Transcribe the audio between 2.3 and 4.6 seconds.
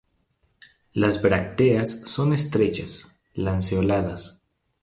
estrechas, lanceoladas.